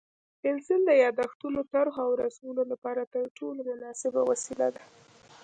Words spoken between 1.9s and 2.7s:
او رسمونو